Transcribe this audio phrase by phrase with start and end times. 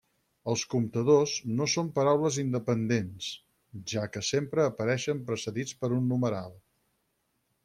[0.51, 3.29] Els comptadors no són paraules independents,
[3.95, 6.59] ja que sempre apareixen precedits per un numeral.